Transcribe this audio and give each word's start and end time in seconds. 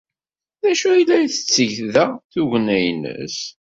D 0.61 0.63
acu 0.71 0.87
ay 0.93 1.03
la 1.07 1.17
tetteg 1.33 1.73
da 1.93 2.05
tugna-nnes? 2.33 3.37